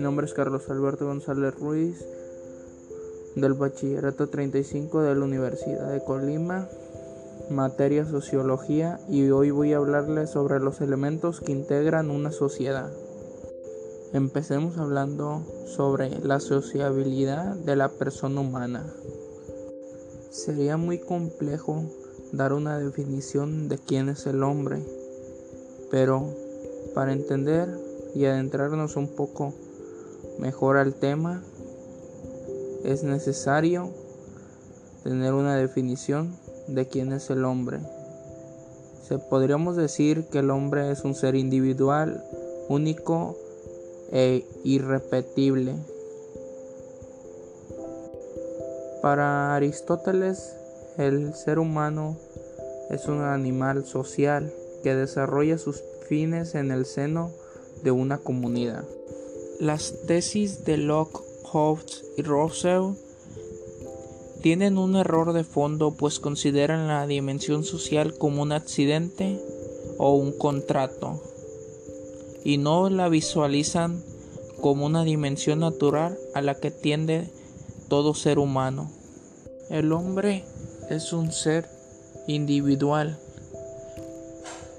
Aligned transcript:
nombre 0.00 0.26
es 0.26 0.34
Carlos 0.34 0.68
Alberto 0.68 1.06
González 1.06 1.54
Ruiz 1.54 2.04
del 3.34 3.54
Bachillerato 3.54 4.28
35 4.28 5.00
de 5.02 5.14
la 5.14 5.24
Universidad 5.24 5.90
de 5.90 6.04
Colima, 6.04 6.68
materia 7.50 8.04
Sociología 8.04 9.00
y 9.08 9.30
hoy 9.30 9.50
voy 9.50 9.72
a 9.72 9.78
hablarles 9.78 10.30
sobre 10.30 10.60
los 10.60 10.80
elementos 10.80 11.40
que 11.40 11.52
integran 11.52 12.10
una 12.10 12.30
sociedad. 12.30 12.90
Empecemos 14.12 14.76
hablando 14.76 15.42
sobre 15.66 16.10
la 16.20 16.40
sociabilidad 16.40 17.54
de 17.56 17.76
la 17.76 17.88
persona 17.88 18.40
humana. 18.40 18.86
Sería 20.30 20.76
muy 20.76 20.98
complejo 20.98 21.84
dar 22.32 22.52
una 22.52 22.78
definición 22.78 23.68
de 23.68 23.78
quién 23.78 24.10
es 24.10 24.26
el 24.26 24.42
hombre, 24.42 24.82
pero 25.90 26.34
para 26.94 27.12
entender 27.12 27.87
y 28.14 28.24
adentrarnos 28.24 28.96
un 28.96 29.08
poco 29.08 29.54
mejor 30.38 30.76
al 30.76 30.94
tema, 30.94 31.42
es 32.84 33.02
necesario 33.02 33.90
tener 35.02 35.32
una 35.32 35.56
definición 35.56 36.36
de 36.68 36.86
quién 36.86 37.12
es 37.12 37.30
el 37.30 37.44
hombre. 37.44 37.78
Se 39.06 39.18
podríamos 39.18 39.76
decir 39.76 40.24
que 40.30 40.40
el 40.40 40.50
hombre 40.50 40.90
es 40.90 41.04
un 41.04 41.14
ser 41.14 41.34
individual, 41.34 42.24
único 42.68 43.36
e 44.12 44.44
irrepetible. 44.64 45.74
Para 49.02 49.54
Aristóteles, 49.54 50.54
el 50.98 51.34
ser 51.34 51.58
humano 51.58 52.16
es 52.90 53.06
un 53.06 53.20
animal 53.22 53.84
social 53.84 54.52
que 54.82 54.94
desarrolla 54.94 55.58
sus 55.58 55.82
fines 56.08 56.54
en 56.54 56.70
el 56.70 56.84
seno 56.84 57.30
de 57.82 57.90
una 57.90 58.18
comunidad. 58.18 58.84
Las 59.60 59.94
tesis 60.06 60.64
de 60.64 60.76
Locke, 60.76 61.20
Hobbes 61.44 62.04
y 62.16 62.22
Rousseau 62.22 62.96
tienen 64.42 64.78
un 64.78 64.96
error 64.96 65.32
de 65.32 65.44
fondo 65.44 65.92
pues 65.92 66.20
consideran 66.20 66.86
la 66.86 67.06
dimensión 67.06 67.64
social 67.64 68.16
como 68.16 68.42
un 68.42 68.52
accidente 68.52 69.40
o 69.98 70.14
un 70.14 70.32
contrato 70.32 71.20
y 72.44 72.56
no 72.56 72.88
la 72.88 73.08
visualizan 73.08 74.02
como 74.60 74.86
una 74.86 75.04
dimensión 75.04 75.60
natural 75.60 76.18
a 76.34 76.42
la 76.42 76.54
que 76.54 76.70
tiende 76.70 77.28
todo 77.88 78.14
ser 78.14 78.38
humano. 78.38 78.90
El 79.70 79.92
hombre 79.92 80.44
es 80.88 81.12
un 81.12 81.32
ser 81.32 81.68
individual, 82.26 83.18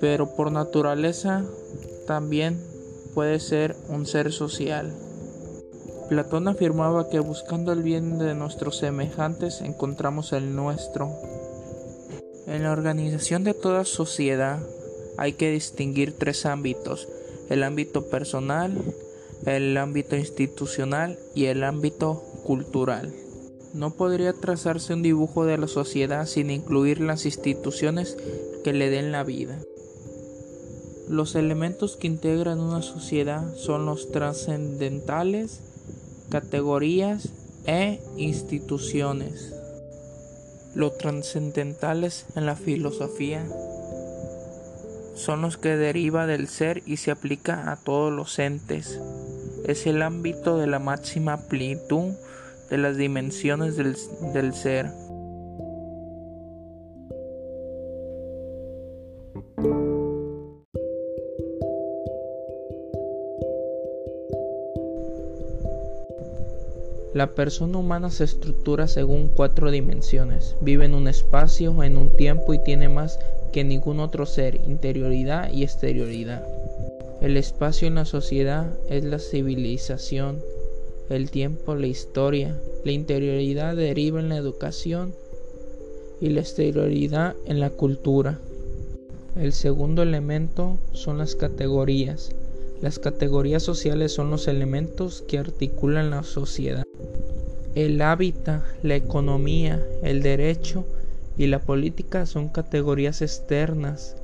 pero 0.00 0.34
por 0.34 0.52
naturaleza 0.52 1.44
también 2.06 2.58
puede 3.18 3.40
ser 3.40 3.74
un 3.88 4.06
ser 4.06 4.32
social. 4.32 4.94
Platón 6.08 6.46
afirmaba 6.46 7.08
que 7.08 7.18
buscando 7.18 7.72
el 7.72 7.82
bien 7.82 8.16
de 8.16 8.36
nuestros 8.36 8.78
semejantes 8.78 9.60
encontramos 9.60 10.32
el 10.32 10.54
nuestro. 10.54 11.10
En 12.46 12.62
la 12.62 12.70
organización 12.70 13.42
de 13.42 13.54
toda 13.54 13.84
sociedad 13.84 14.60
hay 15.16 15.32
que 15.32 15.50
distinguir 15.50 16.16
tres 16.16 16.46
ámbitos, 16.46 17.08
el 17.50 17.64
ámbito 17.64 18.08
personal, 18.08 18.80
el 19.46 19.76
ámbito 19.76 20.14
institucional 20.14 21.18
y 21.34 21.46
el 21.46 21.64
ámbito 21.64 22.22
cultural. 22.44 23.12
No 23.74 23.94
podría 23.94 24.32
trazarse 24.32 24.94
un 24.94 25.02
dibujo 25.02 25.44
de 25.44 25.58
la 25.58 25.66
sociedad 25.66 26.24
sin 26.24 26.50
incluir 26.52 27.00
las 27.00 27.26
instituciones 27.26 28.16
que 28.62 28.72
le 28.72 28.90
den 28.90 29.10
la 29.10 29.24
vida. 29.24 29.58
Los 31.08 31.34
elementos 31.36 31.96
que 31.96 32.06
integran 32.06 32.60
una 32.60 32.82
sociedad 32.82 33.54
son 33.54 33.86
los 33.86 34.12
trascendentales, 34.12 35.60
categorías 36.28 37.30
e 37.66 38.00
instituciones. 38.18 39.54
Los 40.74 40.98
trascendentales 40.98 42.26
en 42.36 42.44
la 42.44 42.56
filosofía 42.56 43.46
son 45.14 45.40
los 45.40 45.56
que 45.56 45.76
deriva 45.76 46.26
del 46.26 46.46
ser 46.46 46.82
y 46.84 46.98
se 46.98 47.10
aplica 47.10 47.72
a 47.72 47.76
todos 47.76 48.12
los 48.12 48.38
entes. 48.38 49.00
Es 49.66 49.86
el 49.86 50.02
ámbito 50.02 50.58
de 50.58 50.66
la 50.66 50.78
máxima 50.78 51.32
amplitud 51.32 52.12
de 52.68 52.78
las 52.78 52.98
dimensiones 52.98 53.76
del, 53.76 53.96
del 54.34 54.52
ser. 54.52 54.92
La 67.18 67.34
persona 67.34 67.78
humana 67.78 68.12
se 68.12 68.22
estructura 68.22 68.86
según 68.86 69.26
cuatro 69.26 69.72
dimensiones. 69.72 70.54
Vive 70.60 70.84
en 70.84 70.94
un 70.94 71.08
espacio, 71.08 71.82
en 71.82 71.96
un 71.96 72.14
tiempo 72.14 72.54
y 72.54 72.62
tiene 72.62 72.88
más 72.88 73.18
que 73.52 73.64
ningún 73.64 73.98
otro 73.98 74.24
ser, 74.24 74.54
interioridad 74.68 75.50
y 75.50 75.64
exterioridad. 75.64 76.46
El 77.20 77.36
espacio 77.36 77.88
en 77.88 77.96
la 77.96 78.04
sociedad 78.04 78.72
es 78.88 79.02
la 79.02 79.18
civilización, 79.18 80.38
el 81.10 81.32
tiempo 81.32 81.74
la 81.74 81.88
historia, 81.88 82.56
la 82.84 82.92
interioridad 82.92 83.74
deriva 83.74 84.20
en 84.20 84.28
la 84.28 84.36
educación 84.36 85.12
y 86.20 86.28
la 86.28 86.42
exterioridad 86.42 87.34
en 87.46 87.58
la 87.58 87.70
cultura. 87.70 88.38
El 89.34 89.52
segundo 89.52 90.02
elemento 90.02 90.78
son 90.92 91.18
las 91.18 91.34
categorías. 91.34 92.30
Las 92.80 93.00
categorías 93.00 93.64
sociales 93.64 94.12
son 94.12 94.30
los 94.30 94.46
elementos 94.46 95.24
que 95.26 95.38
articulan 95.38 96.10
la 96.10 96.22
sociedad. 96.22 96.84
El 97.74 98.00
hábitat, 98.02 98.62
la 98.82 98.94
economía, 98.94 99.84
el 100.02 100.22
derecho 100.22 100.84
y 101.36 101.48
la 101.48 101.58
política 101.58 102.24
son 102.24 102.48
categorías 102.48 103.20
externas. 103.20 104.16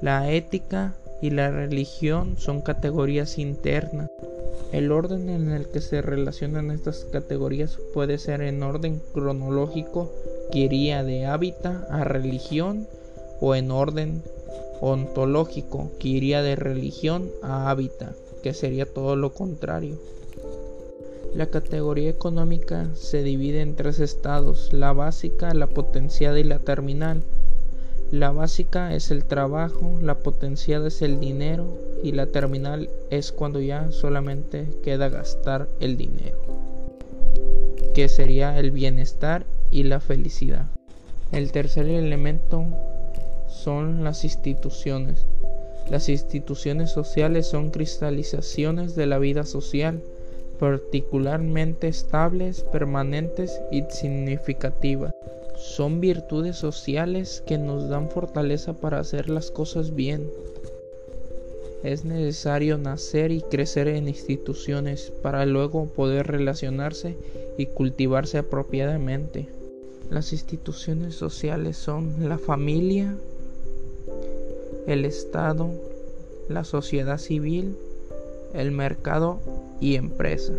La 0.00 0.30
ética 0.32 0.94
y 1.20 1.30
la 1.30 1.50
religión 1.50 2.36
son 2.38 2.62
categorías 2.62 3.38
internas. 3.38 4.08
El 4.72 4.90
orden 4.90 5.28
en 5.28 5.50
el 5.50 5.68
que 5.68 5.82
se 5.82 6.00
relacionan 6.00 6.70
estas 6.70 7.04
categorías 7.12 7.78
puede 7.92 8.16
ser 8.16 8.40
en 8.40 8.62
orden 8.62 9.02
cronológico, 9.12 10.10
que 10.50 10.60
iría 10.60 11.04
de 11.04 11.26
hábitat 11.26 11.90
a 11.90 12.04
religión, 12.04 12.88
o 13.40 13.54
en 13.54 13.70
orden 13.70 14.22
ontológico, 14.82 15.92
que 16.00 16.08
iría 16.08 16.42
de 16.42 16.56
religión 16.56 17.30
a 17.40 17.70
hábitat, 17.70 18.16
que 18.42 18.52
sería 18.52 18.84
todo 18.84 19.14
lo 19.14 19.32
contrario. 19.32 19.96
La 21.36 21.46
categoría 21.46 22.10
económica 22.10 22.90
se 22.94 23.22
divide 23.22 23.60
en 23.60 23.76
tres 23.76 24.00
estados, 24.00 24.72
la 24.72 24.92
básica, 24.92 25.54
la 25.54 25.68
potenciada 25.68 26.38
y 26.40 26.44
la 26.44 26.58
terminal. 26.58 27.22
La 28.10 28.32
básica 28.32 28.92
es 28.94 29.12
el 29.12 29.24
trabajo, 29.24 29.98
la 30.02 30.16
potenciada 30.16 30.88
es 30.88 31.00
el 31.00 31.20
dinero 31.20 31.66
y 32.02 32.12
la 32.12 32.26
terminal 32.26 32.90
es 33.08 33.30
cuando 33.30 33.60
ya 33.60 33.92
solamente 33.92 34.66
queda 34.82 35.08
gastar 35.08 35.68
el 35.78 35.96
dinero, 35.96 36.38
que 37.94 38.08
sería 38.08 38.58
el 38.58 38.72
bienestar 38.72 39.46
y 39.70 39.84
la 39.84 40.00
felicidad. 40.00 40.66
El 41.30 41.52
tercer 41.52 41.88
elemento 41.88 42.66
son 43.52 44.04
las 44.04 44.24
instituciones. 44.24 45.26
Las 45.90 46.08
instituciones 46.08 46.90
sociales 46.90 47.46
son 47.46 47.70
cristalizaciones 47.70 48.94
de 48.94 49.06
la 49.06 49.18
vida 49.18 49.44
social 49.44 50.00
particularmente 50.62 51.88
estables, 51.88 52.62
permanentes 52.62 53.60
y 53.72 53.82
significativas. 53.90 55.12
Son 55.56 56.00
virtudes 56.00 56.54
sociales 56.54 57.42
que 57.44 57.58
nos 57.58 57.88
dan 57.88 58.08
fortaleza 58.08 58.72
para 58.72 59.00
hacer 59.00 59.28
las 59.28 59.50
cosas 59.50 59.96
bien. 59.96 60.30
Es 61.82 62.04
necesario 62.04 62.78
nacer 62.78 63.32
y 63.32 63.40
crecer 63.40 63.88
en 63.88 64.06
instituciones 64.06 65.12
para 65.20 65.44
luego 65.46 65.86
poder 65.86 66.28
relacionarse 66.28 67.16
y 67.58 67.66
cultivarse 67.66 68.38
apropiadamente. 68.38 69.48
Las 70.10 70.32
instituciones 70.32 71.16
sociales 71.16 71.76
son 71.76 72.28
la 72.28 72.38
familia, 72.38 73.16
el 74.86 75.04
Estado, 75.04 75.70
la 76.48 76.64
sociedad 76.64 77.18
civil, 77.18 77.76
el 78.52 78.72
mercado 78.72 79.40
y 79.80 79.96
empresa. 79.96 80.52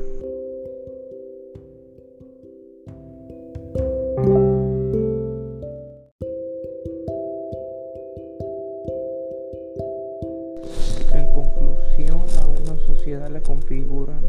En 11.11 11.33
conclusión, 11.33 12.21
a 12.41 12.47
una 12.47 12.87
sociedad 12.87 13.29
la 13.29 13.41
configuran 13.41 14.21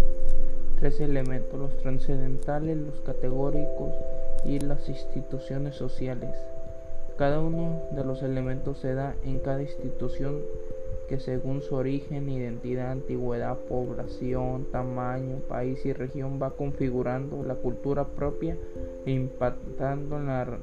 tres 0.81 1.00
elementos, 1.00 1.58
los 1.58 1.76
trascendentales, 1.79 2.76
los 2.76 3.00
categóricos 3.00 3.94
y 4.44 4.58
las 4.58 4.88
instituciones 4.88 5.76
sociales. 5.76 6.31
Cada 7.16 7.40
uno 7.40 7.82
de 7.93 8.05
los 8.05 8.22
elementos 8.22 8.78
se 8.78 8.94
da 8.94 9.14
en 9.25 9.38
cada 9.38 9.62
institución 9.62 10.40
que 11.08 11.20
según 11.20 11.62
su 11.62 11.76
origen, 11.76 12.28
identidad, 12.28 12.90
antigüedad, 12.90 13.56
población, 13.69 14.66
tamaño, 14.72 15.37
país 15.49 15.84
y 15.87 15.93
región 15.93 16.40
va 16.43 16.50
configurando 16.50 17.44
la 17.44 17.55
cultura 17.55 18.05
propia 18.05 18.56
e 19.06 19.12
impactando 19.12 20.16
en 20.16 20.26
la 20.26 20.58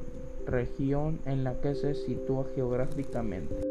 región 0.45 1.19
en 1.25 1.43
la 1.43 1.53
que 1.61 1.75
se 1.75 1.93
sitúa 1.93 2.45
geográficamente. 2.55 3.70